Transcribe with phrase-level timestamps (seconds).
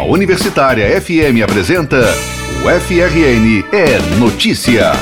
[0.00, 1.98] A Universitária FM apresenta
[2.64, 4.92] o FRN é Notícia.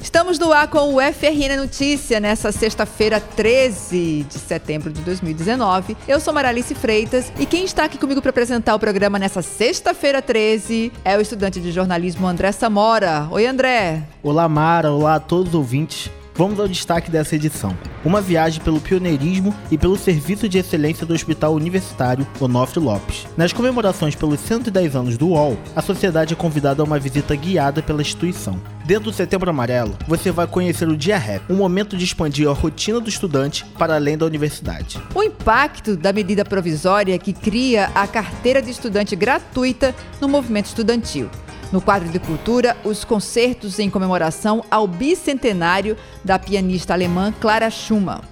[0.00, 5.98] Estamos no ar com o FRN Notícia nessa sexta-feira, 13 de setembro de 2019.
[6.08, 10.22] Eu sou Maralice Freitas e quem está aqui comigo para apresentar o programa nessa sexta-feira,
[10.22, 13.28] 13, é o estudante de jornalismo André Samora.
[13.30, 14.02] Oi, André.
[14.22, 14.90] Olá, Mara.
[14.90, 16.10] Olá a todos os ouvintes.
[16.40, 17.76] Vamos ao destaque dessa edição.
[18.02, 23.26] Uma viagem pelo pioneirismo e pelo serviço de excelência do Hospital Universitário Onofre Lopes.
[23.36, 27.82] Nas comemorações pelos 110 anos do UOL, a sociedade é convidada a uma visita guiada
[27.82, 28.58] pela instituição.
[28.86, 32.54] Dentro do Setembro Amarelo, você vai conhecer o Dia Rap, um momento de expandir a
[32.54, 34.98] rotina do estudante para além da universidade.
[35.14, 41.28] O impacto da medida provisória que cria a carteira de estudante gratuita no movimento estudantil.
[41.72, 48.22] No quadro de cultura, os concertos em comemoração ao bicentenário da pianista alemã Clara Schumann.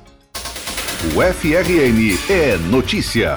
[1.14, 3.36] O FRN é notícia.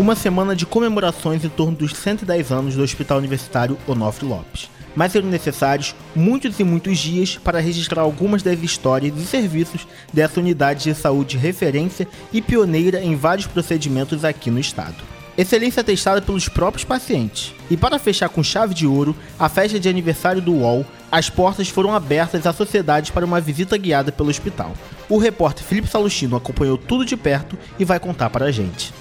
[0.00, 4.68] Uma semana de comemorações em torno dos 110 anos do Hospital Universitário Onofre Lopes.
[4.96, 10.40] Mas serão necessários muitos e muitos dias para registrar algumas das histórias e serviços dessa
[10.40, 15.11] unidade de saúde referência e pioneira em vários procedimentos aqui no estado.
[15.36, 17.54] Excelência testada pelos próprios pacientes.
[17.70, 21.68] E para fechar com chave de ouro, a festa de aniversário do UOL, as portas
[21.68, 24.74] foram abertas à sociedade para uma visita guiada pelo hospital.
[25.08, 28.92] O repórter Felipe Salustino acompanhou tudo de perto e vai contar para a gente.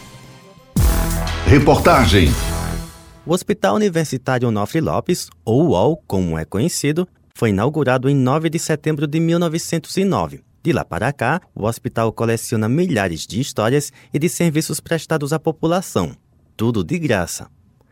[1.46, 2.30] Reportagem.
[3.26, 8.58] O Hospital Universitário Onofre Lopes, ou UOL, como é conhecido, foi inaugurado em 9 de
[8.58, 14.30] setembro de 1909 de lá para cá, o hospital coleciona milhares de histórias e de
[14.30, 16.16] serviços prestados à população.
[16.56, 17.50] Tudo de graça.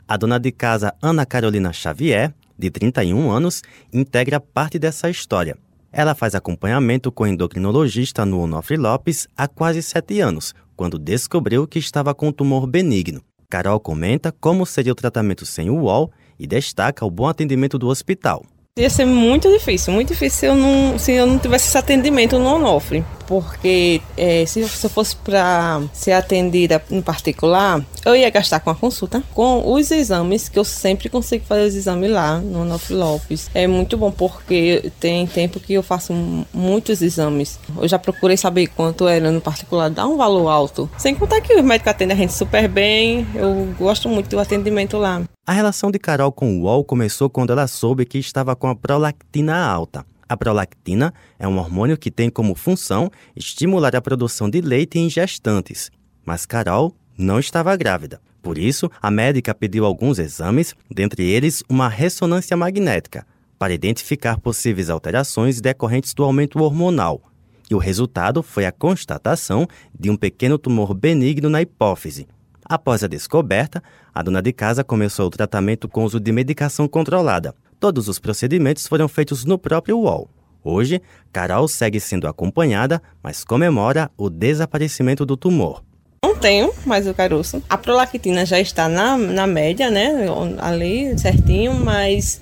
[0.07, 5.57] A dona de casa Ana Carolina Xavier, de 31 anos, integra parte dessa história.
[5.91, 11.67] Ela faz acompanhamento com o endocrinologista no Onofre Lopes há quase sete anos, quando descobriu
[11.67, 13.23] que estava com um tumor benigno.
[13.49, 17.87] Carol comenta como seria o tratamento sem o UOL e destaca o bom atendimento do
[17.87, 18.45] hospital.
[18.77, 22.39] Ia ser muito difícil, muito difícil se eu não, se eu não tivesse esse atendimento
[22.39, 23.03] no Onofre.
[23.29, 28.75] Porque é, se, eu fosse para ser atendida em particular, eu ia gastar com a
[28.75, 33.47] consulta, com os exames, que eu sempre consigo fazer os exames lá no Onofre Lopes.
[33.53, 36.11] É muito bom porque tem tempo que eu faço
[36.51, 37.59] muitos exames.
[37.79, 40.89] Eu já procurei saber quanto era no particular, dá um valor alto.
[40.97, 44.97] Sem contar que o médico atende a gente super bem, eu gosto muito do atendimento
[44.97, 45.21] lá.
[45.45, 48.75] A relação de Carol com o UOL começou quando ela soube que estava com a
[48.75, 50.03] prolactina alta.
[50.29, 55.09] A prolactina é um hormônio que tem como função estimular a produção de leite em
[55.09, 55.89] gestantes.
[56.23, 58.21] Mas Carol não estava grávida.
[58.41, 63.25] Por isso, a médica pediu alguns exames, dentre eles uma ressonância magnética,
[63.57, 67.23] para identificar possíveis alterações decorrentes do aumento hormonal.
[67.69, 69.67] E o resultado foi a constatação
[69.99, 72.27] de um pequeno tumor benigno na hipófise,
[72.69, 73.81] Após a descoberta,
[74.13, 77.55] a dona de casa começou o tratamento com uso de medicação controlada.
[77.79, 80.29] Todos os procedimentos foram feitos no próprio UOL.
[80.61, 81.01] Hoje,
[81.31, 85.81] Carol segue sendo acompanhada, mas comemora o desaparecimento do tumor.
[86.21, 87.63] Não tenho mais o caroço.
[87.69, 90.25] A prolactina já está na, na média, né?
[90.59, 92.41] Ali certinho, mas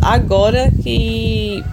[0.00, 1.64] agora que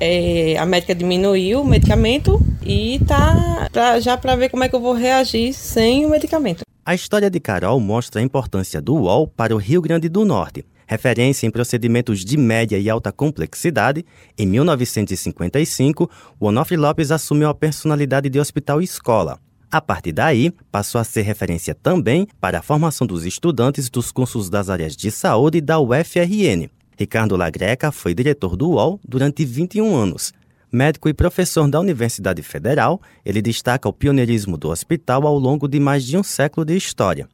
[0.00, 4.74] é, a médica diminuiu o medicamento e tá pra, já para ver como é que
[4.74, 6.62] eu vou reagir sem o medicamento.
[6.82, 10.64] A história de Carol mostra a importância do UOL para o Rio Grande do Norte.
[10.88, 14.06] Referência em procedimentos de média e alta complexidade,
[14.38, 16.10] em 1955,
[16.40, 19.38] o Onofre Lopes assumiu a personalidade de hospital escola.
[19.70, 24.48] A partir daí, passou a ser referência também para a formação dos estudantes dos cursos
[24.48, 26.70] das áreas de saúde da UFRN.
[26.98, 30.32] Ricardo Lagreca foi diretor do UOL durante 21 anos.
[30.72, 35.78] Médico e professor da Universidade Federal, ele destaca o pioneirismo do hospital ao longo de
[35.78, 37.28] mais de um século de história.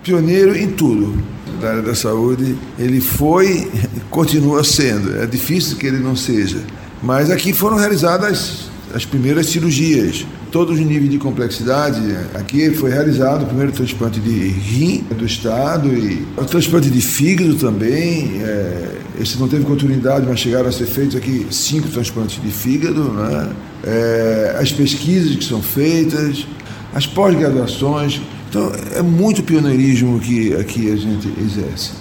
[0.00, 1.20] Pioneiro em tudo
[1.60, 5.20] da área da saúde, ele foi e continua sendo.
[5.20, 6.62] É difícil que ele não seja.
[7.02, 12.00] Mas aqui foram realizadas as primeiras cirurgias, todos os níveis de complexidade.
[12.34, 17.56] Aqui foi realizado o primeiro transplante de rim do Estado e o transplante de fígado
[17.56, 18.40] também.
[18.40, 23.02] É, esse não teve continuidade, mas chegaram a ser feitos aqui cinco transplantes de fígado.
[23.02, 23.50] Né?
[23.82, 26.46] É, as pesquisas que são feitas,
[26.94, 28.20] as pós-graduações.
[28.48, 31.92] Então, é muito pioneirismo que aqui a gente exerce.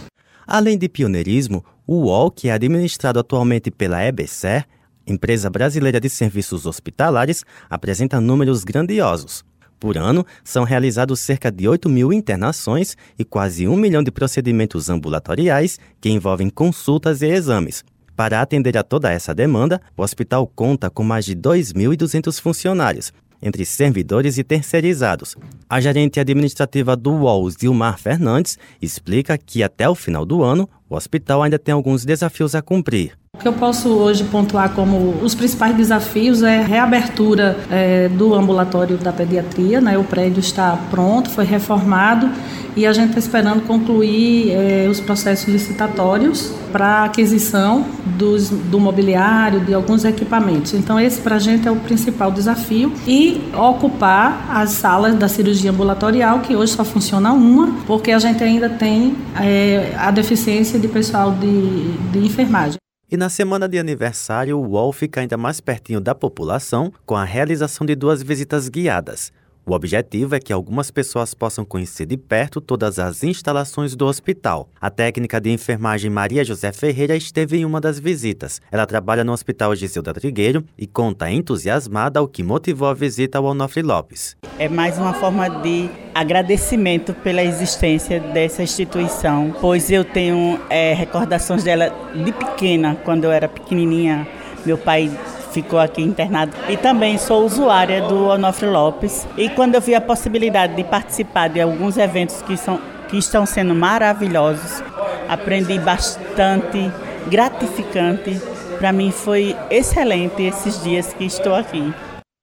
[0.47, 4.65] Além de pioneirismo, o UOL, que é administrado atualmente pela EBSER,
[5.05, 9.43] Empresa Brasileira de Serviços Hospitalares, apresenta números grandiosos.
[9.77, 14.89] Por ano, são realizados cerca de 8 mil internações e quase 1 milhão de procedimentos
[14.89, 17.83] ambulatoriais que envolvem consultas e exames.
[18.15, 23.11] Para atender a toda essa demanda, o hospital conta com mais de 2.200 funcionários.
[23.41, 25.35] Entre servidores e terceirizados.
[25.69, 30.95] A gerente administrativa do UOL, Zilmar Fernandes, explica que até o final do ano, o
[30.95, 33.17] hospital ainda tem alguns desafios a cumprir.
[33.37, 38.33] O que eu posso hoje pontuar como os principais desafios é a reabertura é, do
[38.33, 39.95] ambulatório da pediatria, né?
[39.95, 42.31] O prédio está pronto, foi reformado
[42.75, 47.85] e a gente está esperando concluir é, os processos licitatórios para aquisição
[48.17, 50.73] dos, do mobiliário, de alguns equipamentos.
[50.73, 55.69] Então esse para a gente é o principal desafio e ocupar as salas da cirurgia
[55.69, 60.87] ambulatorial, que hoje só funciona uma, porque a gente ainda tem é, a deficiência de
[60.87, 62.79] pessoal de, de enfermagem.
[63.09, 67.23] E na semana de aniversário, o UOL fica ainda mais pertinho da população com a
[67.23, 69.31] realização de duas visitas guiadas.
[69.69, 74.69] O objetivo é que algumas pessoas possam conhecer de perto todas as instalações do hospital.
[74.79, 78.61] A técnica de enfermagem Maria José Ferreira esteve em uma das visitas.
[78.71, 83.43] Ela trabalha no Hospital Gisilda Trigueiro e conta entusiasmada o que motivou a visita ao
[83.43, 84.37] Onofre Lopes.
[84.57, 91.65] É mais uma forma de agradecimento pela existência dessa instituição, pois eu tenho é, recordações
[91.65, 94.25] dela de pequena, quando eu era pequenininha.
[94.65, 95.11] Meu pai
[95.57, 96.55] ficou aqui internado.
[96.69, 99.27] E também sou usuária do Onofre Lopes.
[99.35, 103.43] E quando eu vi a possibilidade de participar de alguns eventos que, são, que estão
[103.43, 104.83] sendo maravilhosos,
[105.27, 106.91] aprendi bastante,
[107.27, 108.39] gratificante.
[108.77, 111.91] Para mim foi excelente esses dias que estou aqui.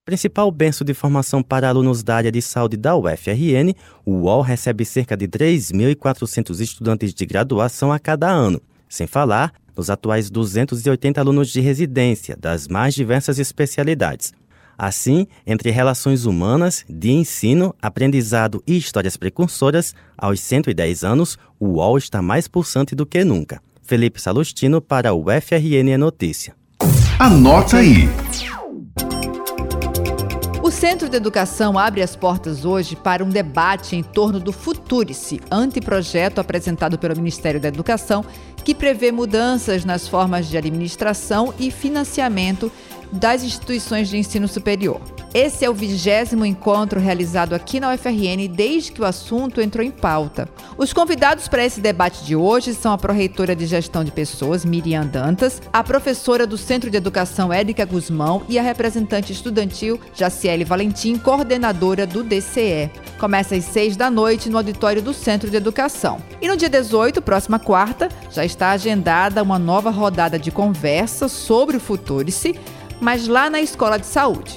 [0.05, 3.73] Principal benço de formação para alunos da área de saúde da UFRN,
[4.05, 9.89] o UOL recebe cerca de 3.400 estudantes de graduação a cada ano, sem falar nos
[9.89, 14.33] atuais 280 alunos de residência das mais diversas especialidades.
[14.77, 21.97] Assim, entre relações humanas, de ensino, aprendizado e histórias precursoras, aos 110 anos, o UOL
[21.97, 23.61] está mais pulsante do que nunca.
[23.81, 26.55] Felipe Salustino para o FRN Notícia.
[27.19, 28.09] Anota aí.
[30.61, 35.39] O Centro de Educação abre as portas hoje para um debate em torno do Futurice,
[35.51, 38.25] anteprojeto apresentado pelo Ministério da Educação,
[38.65, 42.71] que prevê mudanças nas formas de administração e financiamento
[43.11, 45.01] das instituições de ensino superior.
[45.35, 49.91] Esse é o vigésimo encontro realizado aqui na UFRN desde que o assunto entrou em
[49.91, 50.47] pauta.
[50.77, 55.05] Os convidados para esse debate de hoje são a pró-reitora de Gestão de Pessoas, Miriam
[55.05, 61.17] Dantas, a professora do Centro de Educação, Érica Guzmão, e a representante estudantil, Jaciele Valentim,
[61.17, 62.89] coordenadora do DCE.
[63.19, 66.17] Começa às seis da noite no auditório do Centro de Educação.
[66.41, 71.75] E no dia 18, próxima quarta, já está agendada uma nova rodada de conversa sobre
[71.75, 72.55] o Futurice,
[72.99, 74.55] mas lá na Escola de Saúde.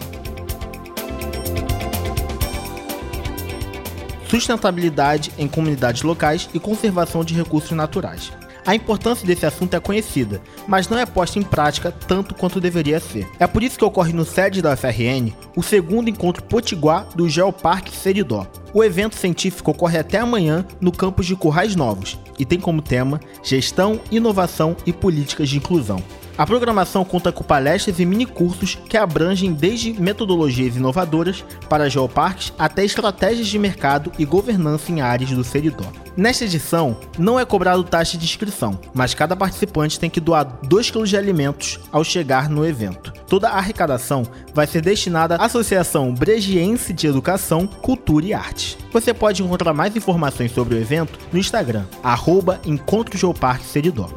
[4.29, 8.33] sustentabilidade em comunidades locais e conservação de recursos naturais.
[8.67, 13.01] A importância desse assunto é conhecida, mas não é posta em prática tanto quanto deveria
[13.01, 13.27] ser.
[13.39, 17.91] É por isso que ocorre no sede da UFRN o segundo encontro potiguar do Geoparque
[17.91, 18.47] Seridó.
[18.73, 23.19] O evento científico ocorre até amanhã no campus de Currais Novos e tem como tema
[23.43, 26.01] Gestão, Inovação e Políticas de Inclusão.
[26.37, 32.85] A programação conta com palestras e minicursos que abrangem desde metodologias inovadoras para geoparques até
[32.85, 35.91] estratégias de mercado e governança em áreas do Seridó.
[36.17, 40.93] Nesta edição, não é cobrado taxa de inscrição, mas cada participante tem que doar 2
[40.93, 43.18] kg de alimentos ao chegar no evento.
[43.29, 44.23] Toda a arrecadação
[44.55, 48.79] vai ser destinada à Associação Bregiense de Educação, Cultura e Arte.
[48.91, 54.09] Você pode encontrar mais informações sobre o evento no Instagram, arroba Encontro Geoparque Seridó.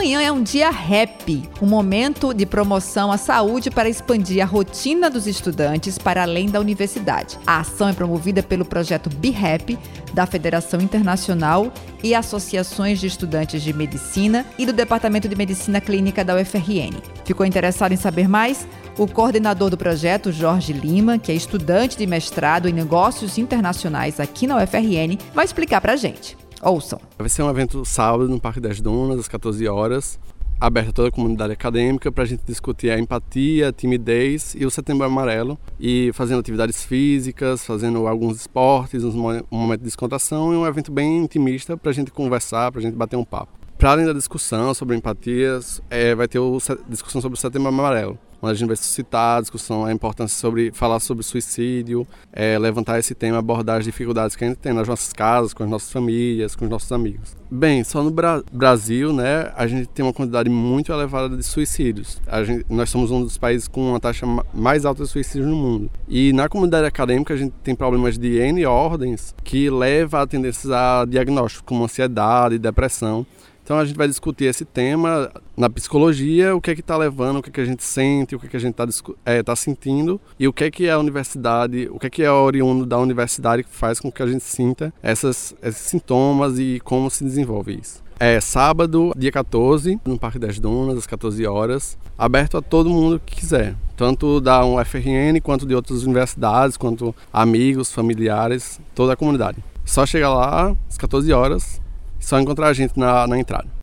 [0.00, 5.10] Amanhã é um dia happy, um momento de promoção à saúde para expandir a rotina
[5.10, 7.38] dos estudantes para além da universidade.
[7.46, 9.78] A ação é promovida pelo projeto Be Happy
[10.14, 11.70] da Federação Internacional
[12.02, 16.96] e associações de estudantes de medicina e do Departamento de Medicina Clínica da UFRN.
[17.26, 18.66] Ficou interessado em saber mais?
[18.96, 24.46] O coordenador do projeto, Jorge Lima, que é estudante de mestrado em negócios internacionais aqui
[24.46, 26.39] na UFRN, vai explicar para a gente.
[26.62, 27.00] Ouçam.
[27.18, 30.18] Vai ser um evento sábado no Parque das Dunas, às 14 horas,
[30.60, 34.66] aberto a toda a comunidade acadêmica para a gente discutir a empatia, a timidez e
[34.66, 40.56] o Setembro Amarelo e fazendo atividades físicas, fazendo alguns esportes, um momento de descontração e
[40.56, 43.58] um evento bem intimista para a gente conversar, para a gente bater um papo.
[43.78, 48.18] Para além da discussão sobre empatias, é, vai ter a discussão sobre o Setembro Amarelo
[48.42, 52.98] onde a gente vai suscitar a discussão, a importância sobre falar sobre suicídio, é, levantar
[52.98, 55.92] esse tema, abordar as dificuldades que a gente tem nas nossas casas, com as nossas
[55.92, 57.36] famílias, com os nossos amigos.
[57.50, 62.20] Bem, só no Bra Brasil, né, a gente tem uma quantidade muito elevada de suicídios.
[62.44, 65.90] Gente, nós somos um dos países com uma taxa mais alta de suicídios no mundo.
[66.08, 70.70] E na comunidade acadêmica a gente tem problemas de N ordens que levam a tendências
[70.70, 73.26] a diagnóstico, como ansiedade, depressão.
[73.70, 77.36] Então a gente vai discutir esse tema na psicologia, o que é que está levando,
[77.36, 78.84] o que é que a gente sente, o que é que a gente está
[79.24, 82.32] é, tá sentindo e o que é que a universidade, o que é que é
[82.32, 87.08] oriundo da universidade que faz com que a gente sinta essas, esses sintomas e como
[87.08, 88.02] se desenvolve isso.
[88.18, 93.22] É sábado, dia 14, no Parque das Dunas, às 14 horas, aberto a todo mundo
[93.24, 99.62] que quiser, tanto da UFRN quanto de outras universidades, quanto amigos, familiares, toda a comunidade.
[99.84, 101.80] Só chegar lá às 14 horas,
[102.20, 103.80] só encontrar a gente na, na entrada.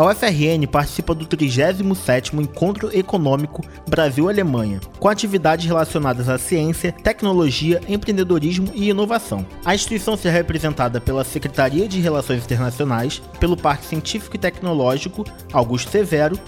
[0.00, 8.70] A UFRN participa do 37º Encontro Econômico Brasil-Alemanha, com atividades relacionadas à ciência, tecnologia, empreendedorismo
[8.72, 9.44] e inovação.
[9.62, 15.90] A instituição será representada pela Secretaria de Relações Internacionais, pelo Parque Científico e Tecnológico Augusto
[15.90, 16.40] Severo,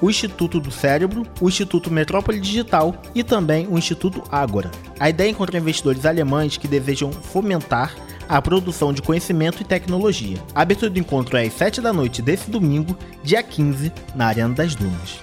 [0.00, 4.70] o Instituto do Cérebro, o Instituto Metrópole Digital e também o Instituto Ágora.
[5.00, 7.92] A ideia é encontrar investidores alemães que desejam fomentar
[8.30, 10.38] a produção de conhecimento e tecnologia.
[10.54, 14.54] A abertura do encontro é às 7 da noite desse domingo, dia 15, na Arena
[14.54, 15.18] das Dunas.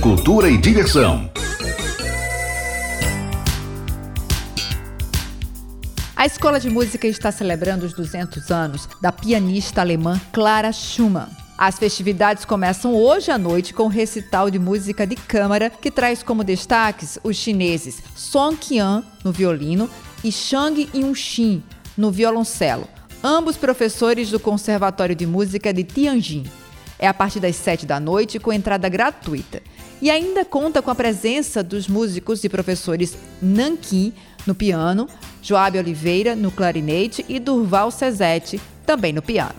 [0.00, 1.30] Cultura e diversão.
[6.16, 11.28] A Escola de Música está celebrando os 200 anos da pianista alemã Clara Schumann.
[11.56, 15.92] As festividades começam hoje à noite com o um recital de música de câmara que
[15.92, 19.88] traz como destaques os chineses Song Qian no violino
[20.24, 21.62] e Shang Yunxin
[21.96, 22.88] no violoncelo,
[23.22, 26.44] ambos professores do Conservatório de Música de Tianjin.
[26.98, 29.62] É a partir das 7 da noite com entrada gratuita.
[30.00, 34.12] E ainda conta com a presença dos músicos e professores Nankin
[34.46, 35.08] no piano,
[35.42, 39.54] Joab Oliveira no clarinete e Durval Cezete também no piano.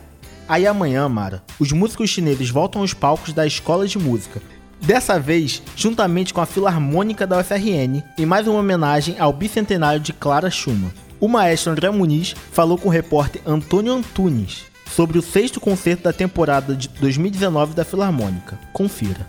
[0.48, 4.42] Aí amanhã, Mara, os músicos chineses voltam aos palcos da Escola de Música.
[4.80, 10.14] Dessa vez, juntamente com a Filarmônica da UFRN, em mais uma homenagem ao bicentenário de
[10.14, 10.92] Clara Schumann.
[11.26, 16.14] O maestro André Muniz falou com o repórter Antônio Antunes sobre o sexto concerto da
[16.14, 18.60] temporada de 2019 da Filarmônica.
[18.72, 19.28] Confira.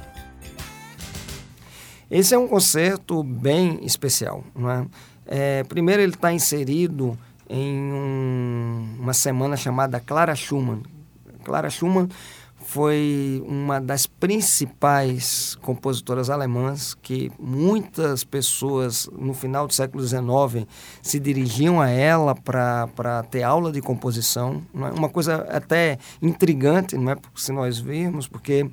[2.10, 4.44] Esse é um concerto bem especial.
[4.54, 4.86] Não é?
[5.24, 10.82] É, primeiro, ele está inserido em um, uma semana chamada Clara Schumann.
[11.44, 12.10] Clara Schumann
[12.76, 20.68] foi uma das principais compositoras alemãs que muitas pessoas no final do século XIX
[21.00, 24.62] se dirigiam a ela para ter aula de composição.
[24.74, 24.90] É?
[24.90, 27.16] Uma coisa até intrigante, não é?
[27.34, 28.70] se nós virmos, porque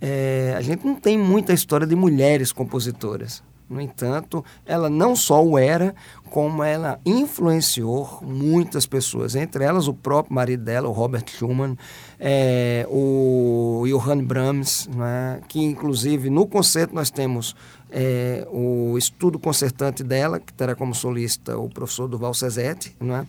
[0.00, 3.42] é, a gente não tem muita história de mulheres compositoras.
[3.70, 5.94] No entanto, ela não só o era,
[6.28, 11.78] como ela influenciou muitas pessoas, entre elas o próprio marido dela, o Robert Schumann,
[12.18, 17.54] é, o Johann Brahms, né, que inclusive no concerto nós temos
[17.92, 23.24] é, o estudo concertante dela, que terá como solista o professor Duval Cezete, né,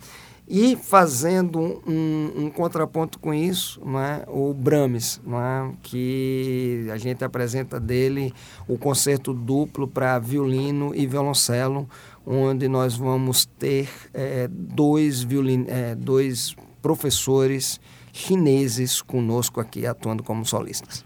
[0.47, 4.25] e fazendo um, um, contraponto com isso, é?
[4.27, 5.71] o Brahms, é?
[5.81, 8.33] que a gente apresenta dele
[8.67, 11.87] o concerto duplo para violino e violoncelo,
[12.25, 17.79] onde nós vamos ter é, dois, violin, é, dois professores
[18.11, 21.05] chineses conosco aqui atuando como solistas.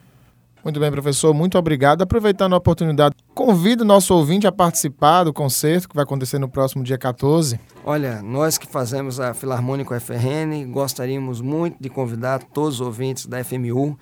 [0.64, 2.02] Muito bem, professor, muito obrigado.
[2.02, 6.48] Aproveitando a oportunidade, convido o nosso ouvinte a participar do concerto que vai acontecer no
[6.48, 7.60] próximo dia 14.
[7.84, 13.44] Olha, nós que fazemos a Filarmônico FRN, gostaríamos muito de convidar todos os ouvintes da
[13.44, 14.00] FMU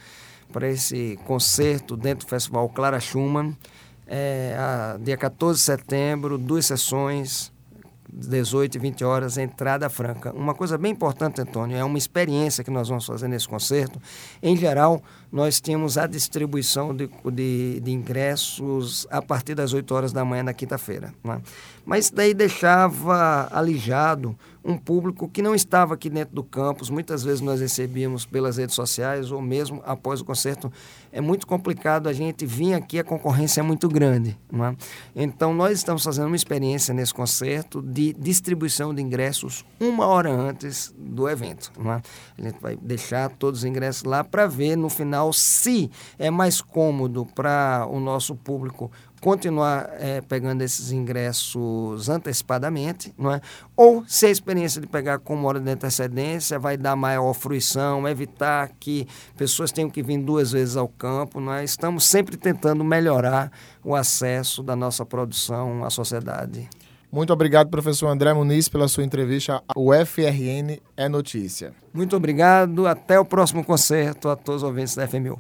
[0.52, 3.58] para esse concerto dentro do Festival Clara Schumann.
[4.06, 7.52] É, a, dia 14 de setembro, duas sessões,
[8.14, 10.32] 18 e 20 horas, entrada franca.
[10.34, 14.00] Uma coisa bem importante, Antônio, é uma experiência que nós vamos fazer nesse concerto.
[14.44, 15.02] Em geral,
[15.34, 20.44] nós tínhamos a distribuição de, de, de ingressos a partir das 8 horas da manhã
[20.44, 21.12] na quinta-feira.
[21.24, 21.42] Né?
[21.84, 26.90] Mas daí deixava alijado um público que não estava aqui dentro do campus.
[26.90, 30.72] Muitas vezes nós recebíamos pelas redes sociais ou mesmo após o concerto.
[31.12, 34.38] É muito complicado a gente vir aqui, a concorrência é muito grande.
[34.54, 34.76] É?
[35.16, 40.94] Então, nós estamos fazendo uma experiência nesse concerto de distribuição de ingressos uma hora antes
[40.98, 41.72] do evento.
[41.78, 41.90] É?
[41.90, 46.60] A gente vai deixar todos os ingressos lá para ver no final se é mais
[46.60, 48.92] cômodo para o nosso público
[49.24, 53.40] continuar é, pegando esses ingressos antecipadamente, não é?
[53.74, 58.06] ou se a experiência de pegar com uma hora de antecedência vai dar maior fruição,
[58.06, 61.40] evitar que pessoas tenham que vir duas vezes ao campo.
[61.40, 61.64] Não é?
[61.64, 63.50] Estamos sempre tentando melhorar
[63.82, 66.70] o acesso da nossa produção à sociedade.
[67.14, 69.62] Muito obrigado, professor André Muniz, pela sua entrevista.
[69.76, 71.72] O FRN é notícia.
[71.94, 72.88] Muito obrigado.
[72.88, 75.38] Até o próximo concerto a todos os ouvintes da FMU.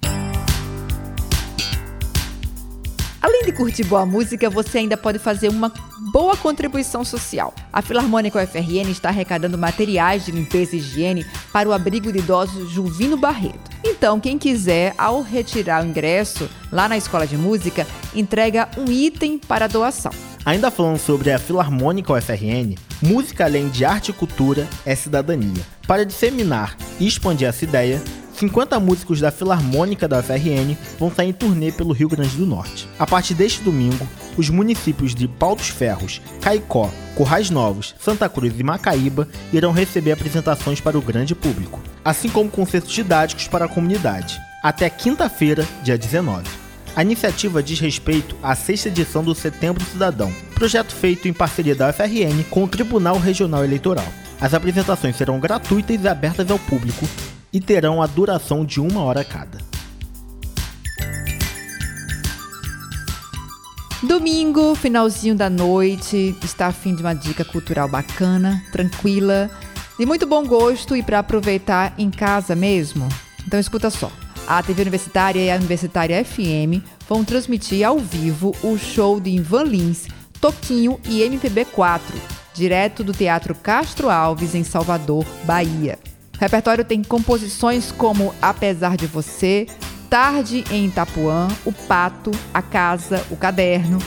[3.19, 5.73] Além de curtir boa música, você ainda pode fazer uma
[6.11, 7.51] boa contribuição social.
[7.71, 12.69] A Filarmônica UFRN está arrecadando materiais de limpeza e higiene para o abrigo de idosos
[12.69, 13.71] Juvino Barreto.
[13.83, 19.39] Então, quem quiser, ao retirar o ingresso lá na escola de música, entrega um item
[19.39, 20.11] para doação.
[20.45, 25.63] Ainda falando sobre a Filarmônica UFRN, música além de arte e cultura é cidadania.
[25.87, 28.01] Para disseminar e expandir essa ideia,
[28.35, 32.89] 50 músicos da Filarmônica da UFRN vão sair em turnê pelo Rio Grande do Norte.
[32.99, 38.53] A partir deste domingo, os municípios de Pau dos Ferros, Caicó, Currais Novos, Santa Cruz
[38.59, 43.69] e Macaíba irão receber apresentações para o grande público, assim como concertos didáticos para a
[43.69, 46.62] comunidade, até quinta-feira, dia 19.
[46.95, 51.89] A iniciativa diz respeito à sexta edição do Setembro Cidadão, projeto feito em parceria da
[51.89, 54.05] UFRN com o Tribunal Regional Eleitoral.
[54.39, 57.07] As apresentações serão gratuitas e abertas ao público
[57.51, 59.57] e terão a duração de uma hora cada.
[64.03, 69.49] Domingo, finalzinho da noite, está afim de uma dica cultural bacana, tranquila,
[69.97, 73.09] de muito bom gosto e para aproveitar em casa mesmo?
[73.47, 74.11] Então escuta só.
[74.45, 79.63] A TV Universitária e a Universitária FM vão transmitir ao vivo o show de Ivan
[79.63, 80.07] Lins,
[80.41, 82.01] Toquinho e MPB4,
[82.53, 85.97] direto do Teatro Castro Alves, em Salvador, Bahia.
[86.35, 89.65] O repertório tem composições como Apesar de Você,
[90.09, 93.97] Tarde em Itapuã, O Pato, A Casa, O Caderno,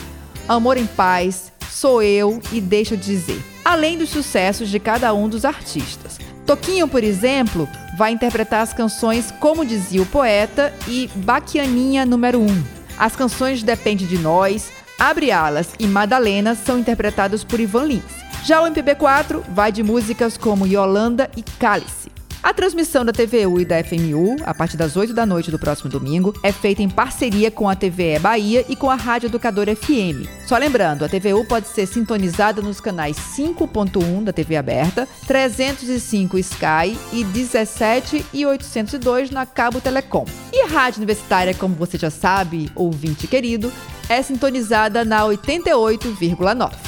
[0.47, 5.43] Amor em Paz, Sou Eu e Deixa Dizer, além dos sucessos de cada um dos
[5.43, 6.19] artistas.
[6.45, 7.67] Toquinho, por exemplo,
[7.97, 12.63] vai interpretar as canções Como Dizia o Poeta e Baquianinha número 1.
[12.95, 18.03] As canções Depende de Nós, Abre Alas e Madalena são interpretadas por Ivan Lins.
[18.43, 22.16] Já o MPB4 vai de músicas como Yolanda e Cálice.
[22.41, 25.89] A transmissão da TVU e da FMU, a partir das 8 da noite do próximo
[25.89, 30.27] domingo, é feita em parceria com a TVE Bahia e com a Rádio Educadora FM.
[30.45, 36.97] Só lembrando, a TVU pode ser sintonizada nos canais 5.1 da TV aberta, 305 Sky
[37.11, 40.25] e 17 e 802 na Cabo Telecom.
[40.53, 43.73] E a Rádio Universitária, como você já sabe, ouvinte querido,
[44.07, 46.86] é sintonizada na 88,9.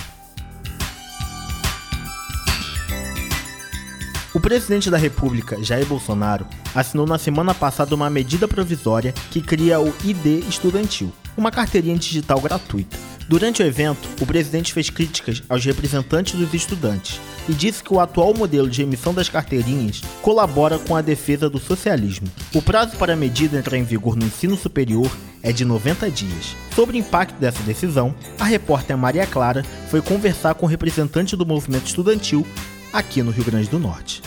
[4.31, 9.79] O presidente da República, Jair Bolsonaro, assinou na semana passada uma medida provisória que cria
[9.79, 12.95] o ID Estudantil, uma carteirinha digital gratuita.
[13.27, 17.99] Durante o evento, o presidente fez críticas aos representantes dos estudantes e disse que o
[17.99, 22.27] atual modelo de emissão das carteirinhas colabora com a defesa do socialismo.
[22.53, 25.09] O prazo para a medida entrar em vigor no ensino superior
[25.41, 26.55] é de 90 dias.
[26.75, 31.45] Sobre o impacto dessa decisão, a repórter Maria Clara foi conversar com o representante do
[31.45, 32.45] movimento estudantil
[32.91, 34.21] aqui no Rio Grande do Norte.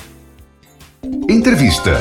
[1.29, 1.92] Entrevista.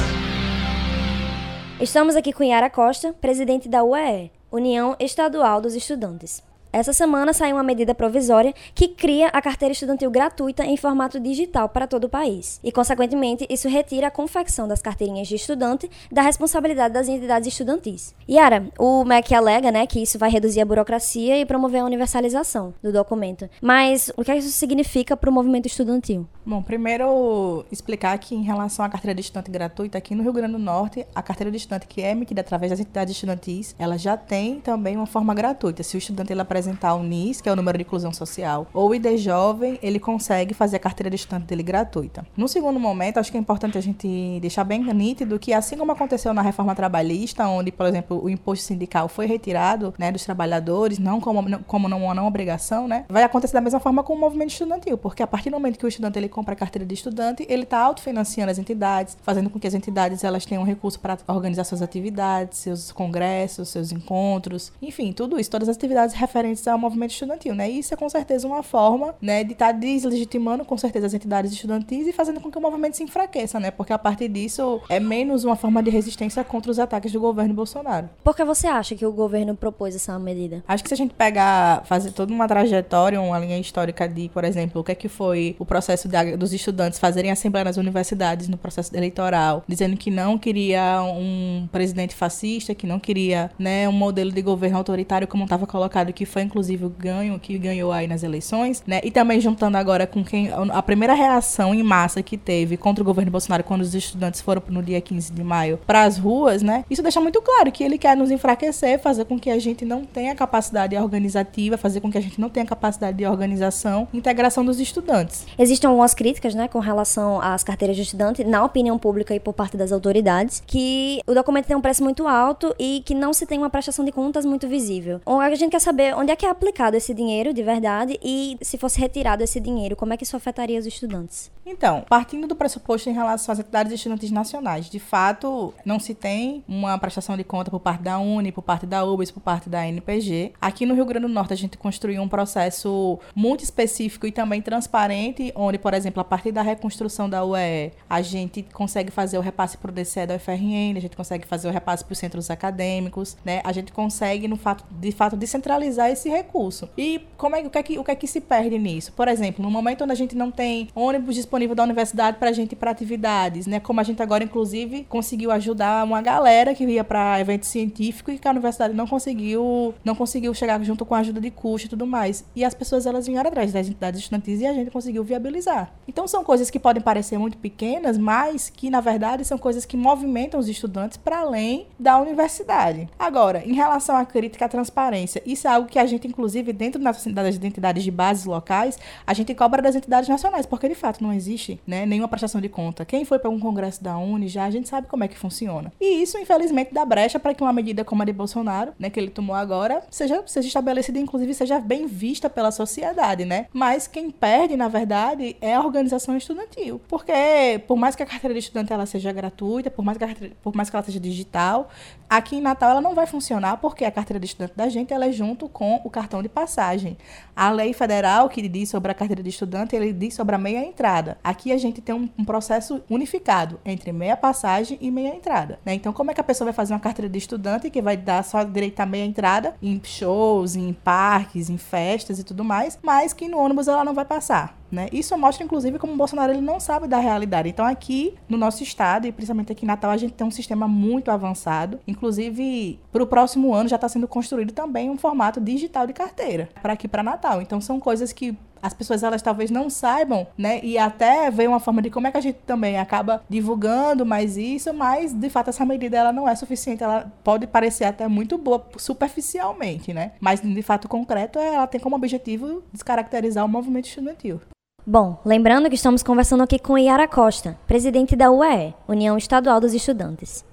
[1.80, 6.44] Estamos aqui com Yara Costa, presidente da UEE, União Estadual dos Estudantes.
[6.74, 11.68] Essa semana saiu uma medida provisória que cria a carteira estudantil gratuita em formato digital
[11.68, 12.62] para todo o país.
[12.64, 18.16] E, consequentemente, isso retira a confecção das carteirinhas de estudante da responsabilidade das entidades estudantis.
[18.30, 22.74] Yara, o MEC alega né, que isso vai reduzir a burocracia e promover a universalização
[22.82, 23.50] do documento.
[23.62, 26.26] Mas o que isso significa para o movimento estudantil?
[26.46, 30.54] Bom, primeiro explicar que em relação à carteira de estudante gratuita, aqui no Rio Grande
[30.54, 34.16] do Norte, a carteira de estudante que é emitida através das entidades estudantis, ela já
[34.16, 35.84] tem também uma forma gratuita.
[35.84, 38.94] Se o estudante ele apresentar o NIS, que é o número de inclusão social, ou
[38.94, 42.26] ID jovem, ele consegue fazer a carteira de estudante dele gratuita.
[42.38, 45.92] No segundo momento, acho que é importante a gente deixar bem nítido que assim como
[45.92, 51.00] aconteceu na reforma trabalhista, onde, por exemplo, o imposto sindical foi retirado, né, dos trabalhadores,
[51.00, 54.20] não como como não uma não obrigação, né, vai acontecer da mesma forma com o
[54.20, 56.94] movimento estudantil, porque a partir do momento que o estudante ele compra a carteira de
[56.94, 61.18] estudante, ele está autofinanciando as entidades, fazendo com que as entidades elas tenham recurso para
[61.28, 66.78] organizar suas atividades, seus congressos, seus encontros, enfim, tudo isso, todas as atividades referentes ao
[66.78, 67.70] movimento estudantil, né?
[67.70, 71.14] E isso é com certeza uma forma, né, de estar tá deslegitimando com certeza as
[71.14, 73.72] entidades estudantis e fazendo com que o movimento se enfraqueça, né?
[73.72, 77.54] Porque a partir disso é menos uma forma de resistência contra os ataques do governo
[77.54, 78.10] Bolsonaro.
[78.24, 80.64] Por que você acha que o governo propôs essa medida?
[80.68, 84.44] Acho que se a gente pegar, fazer toda uma trajetória, uma linha histórica de, por
[84.44, 88.48] exemplo, o que é que foi o processo de dos estudantes fazerem assembleia nas universidades
[88.48, 93.92] no processo eleitoral, dizendo que não queria um presidente fascista, que não queria né, um
[93.92, 97.92] modelo de governo autoritário como estava colocado, que foi foi inclusive o ganho que ganhou
[97.92, 99.00] aí nas eleições, né?
[99.04, 103.06] E também juntando agora com quem a primeira reação em massa que teve contra o
[103.06, 106.84] governo Bolsonaro quando os estudantes foram no dia 15 de maio para as ruas, né?
[106.90, 110.04] Isso deixa muito claro que ele quer nos enfraquecer, fazer com que a gente não
[110.04, 114.80] tenha capacidade organizativa, fazer com que a gente não tenha capacidade de organização, integração dos
[114.80, 115.46] estudantes.
[115.58, 119.54] Existem algumas críticas, né, com relação às carteiras de estudante na opinião pública e por
[119.54, 123.46] parte das autoridades, que o documento tem um preço muito alto e que não se
[123.46, 125.22] tem uma prestação de contas muito visível.
[125.26, 128.78] A gente quer saber onde é que é aplicado esse dinheiro de verdade e se
[128.78, 131.52] fosse retirado esse dinheiro, como é que isso afetaria os estudantes?
[131.72, 136.64] Então, partindo do pressuposto em relação às entidades estudantis nacionais, de fato, não se tem
[136.68, 139.88] uma prestação de conta por parte da Uni, por parte da UBS, por parte da
[139.88, 140.52] NPG.
[140.60, 144.62] Aqui no Rio Grande do Norte, a gente construiu um processo muito específico e também
[144.62, 149.42] transparente, onde, por exemplo, a partir da reconstrução da UE, a gente consegue fazer o
[149.42, 152.52] repasse para o DCE da UFRN, a gente consegue fazer o repasse para os centros
[152.52, 153.62] acadêmicos, né?
[153.64, 156.90] A gente consegue, no fato, de fato, descentralizar esse recurso.
[156.98, 159.14] E como é, o, que é que, o que é que se perde nisso?
[159.14, 162.54] Por exemplo, no momento onde a gente não tem ônibus disponível da universidade para a
[162.54, 163.80] gente ir para atividades, né?
[163.80, 168.40] Como a gente agora, inclusive, conseguiu ajudar uma galera que ia para evento científico e
[168.40, 171.90] que a universidade não conseguiu, não conseguiu chegar junto com a ajuda de custo e
[171.90, 172.44] tudo mais.
[172.56, 175.92] E as pessoas elas vieram atrás das entidades estudantis e a gente conseguiu viabilizar.
[176.08, 179.96] Então são coisas que podem parecer muito pequenas, mas que na verdade são coisas que
[179.96, 183.08] movimentam os estudantes para além da universidade.
[183.20, 187.02] Agora, em relação à crítica à transparência, isso é algo que a gente inclusive dentro
[187.02, 188.98] das entidades de bases locais,
[189.28, 191.41] a gente cobra das entidades nacionais, porque de fato não existe
[191.86, 193.06] né, nenhuma prestação de conta.
[193.06, 195.92] Quem foi para um congresso da Uni já, a gente sabe como é que funciona.
[196.00, 199.20] E isso, infelizmente, dá brecha para que uma medida como a de Bolsonaro, né, que
[199.20, 203.68] ele tomou agora, seja, seja estabelecida, inclusive seja bem vista pela sociedade, né?
[203.74, 207.02] Mas quem perde, na verdade, é a organização estudantil.
[207.08, 210.56] Porque, por mais que a carteira de estudante ela seja gratuita, por mais que, carteira,
[210.62, 211.90] por mais que ela seja digital,
[212.30, 215.26] aqui em Natal ela não vai funcionar porque a carteira de estudante da gente ela
[215.26, 217.18] é junto com o cartão de passagem.
[217.56, 220.84] A lei federal que diz sobre a carteira de estudante, ele diz sobre a meia
[220.84, 221.31] entrada.
[221.44, 225.80] Aqui a gente tem um, um processo unificado entre meia passagem e meia entrada.
[225.86, 225.94] Né?
[225.94, 228.44] Então, como é que a pessoa vai fazer uma carteira de estudante que vai dar
[228.44, 233.34] só direito à meia entrada em shows, em parques, em festas e tudo mais, mas
[233.34, 234.82] que no ônibus ela não vai passar?
[234.92, 235.08] Né?
[235.12, 237.70] Isso mostra, inclusive, como o Bolsonaro ele não sabe da realidade.
[237.70, 240.88] Então, aqui no nosso estado, e principalmente aqui em Natal, a gente tem um sistema
[240.88, 242.00] muito avançado.
[242.06, 246.68] Inclusive, para o próximo ano já está sendo construído também um formato digital de carteira
[246.82, 247.62] para aqui para Natal.
[247.62, 250.80] Então, são coisas que as pessoas elas talvez não saibam, né?
[250.84, 254.58] E até ver uma forma de como é que a gente também acaba divulgando mais
[254.58, 258.58] isso, mas de fato essa medida ela não é suficiente, ela pode parecer até muito
[258.58, 260.32] boa superficialmente, né?
[260.40, 264.60] Mas de fato concreto ela tem como objetivo descaracterizar o movimento estudantil.
[265.06, 269.96] Bom, lembrando que estamos conversando aqui com Yara Costa, presidente da UEE, União Estadual dos
[269.96, 270.64] Estudantes.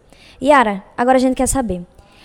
[0.40, 1.82] Yara, agora a gente quer saber: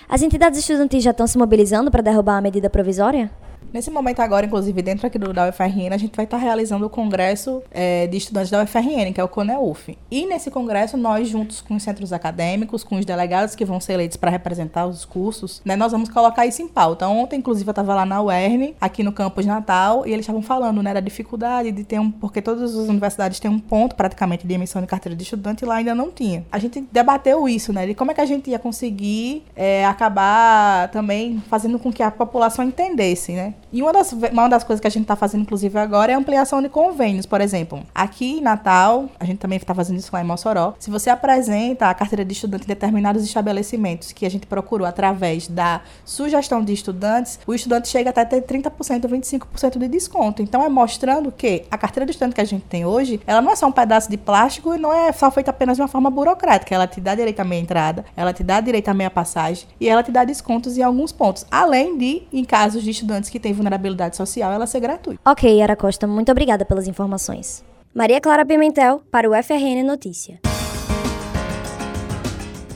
[0.07, 3.31] as entidades estudantis já estão se mobilizando para derrubar a medida provisória?
[3.73, 6.89] Nesse momento agora, inclusive, dentro aqui do, da UFRN, a gente vai estar realizando o
[6.91, 9.97] congresso é, de estudantes da UFRN, que é o CONEUF.
[10.11, 13.93] E nesse congresso, nós, juntos com os centros acadêmicos, com os delegados que vão ser
[13.93, 17.07] eleitos para representar os cursos, né, nós vamos colocar isso em pauta.
[17.07, 20.83] Ontem, inclusive, eu estava lá na UERN, aqui no campus Natal, e eles estavam falando
[20.83, 22.11] né, da dificuldade de ter um...
[22.11, 25.65] Porque todas as universidades têm um ponto, praticamente, de emissão de carteira de estudante, e
[25.65, 26.45] lá ainda não tinha.
[26.51, 30.89] A gente debateu isso, né, de como é que a gente ia conseguir é, acabar
[30.91, 34.85] também fazendo com que a população entendesse, né, e uma das, uma das coisas que
[34.85, 37.83] a gente está fazendo, inclusive, agora é ampliação de convênios, por exemplo.
[37.93, 40.75] Aqui em Natal, a gente também está fazendo isso lá em Mossoró.
[40.77, 45.47] Se você apresenta a carteira de estudante em determinados estabelecimentos que a gente procurou através
[45.47, 50.43] da sugestão de estudantes, o estudante chega até ter 30% ou 25% de desconto.
[50.43, 53.51] Então, é mostrando que a carteira de estudante que a gente tem hoje, ela não
[53.51, 56.11] é só um pedaço de plástico e não é só feita apenas de uma forma
[56.11, 56.75] burocrática.
[56.75, 59.89] Ela te dá direito à meia entrada, ela te dá direito à meia passagem e
[59.89, 61.43] ela te dá descontos em alguns pontos.
[61.49, 65.19] Além de, em casos de estudantes que têm vulnerabilidade social ela ser gratuita.
[65.25, 67.63] Ok, Yara Costa, muito obrigada pelas informações.
[67.93, 70.39] Maria Clara Pimentel, para o FRN Notícia.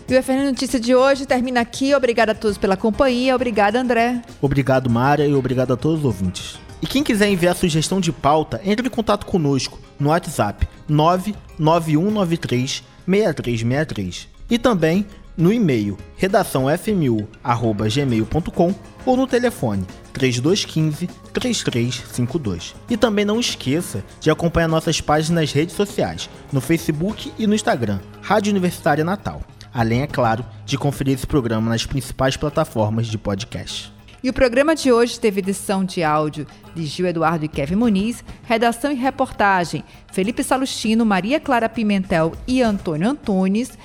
[0.09, 1.93] E o FRN Notícia de hoje termina aqui.
[1.93, 3.35] Obrigada a todos pela companhia.
[3.35, 4.21] Obrigada, André.
[4.41, 6.57] Obrigado, Mária, e obrigado a todos os ouvintes.
[6.81, 14.29] E quem quiser enviar sugestão de pauta, entre em contato conosco no WhatsApp 99193 6363.
[14.49, 15.05] E também
[15.37, 22.73] no e-mail redaçãofmu@gmail.com ou no telefone 3215 3352.
[22.89, 27.53] E também não esqueça de acompanhar nossas páginas nas redes sociais, no Facebook e no
[27.53, 29.43] Instagram, Rádio Universitária Natal.
[29.73, 33.93] Além, é claro, de conferir esse programa nas principais plataformas de podcast.
[34.23, 38.23] E o programa de hoje teve edição de áudio de Gil Eduardo e Kevin Muniz,
[38.43, 43.77] redação e reportagem Felipe Salustino, Maria Clara Pimentel e Antônio Antunes,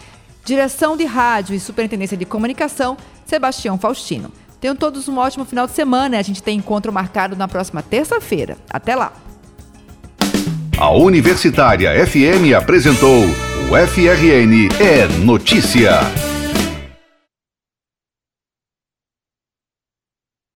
[0.45, 4.31] direção de rádio e superintendência de comunicação Sebastião Faustino.
[4.61, 6.19] Tenham todos um ótimo final de semana.
[6.19, 8.57] A gente tem encontro marcado na próxima terça-feira.
[8.71, 9.13] Até lá!
[10.79, 13.25] A Universitária FM apresentou
[13.71, 16.32] o FRN é Notícia.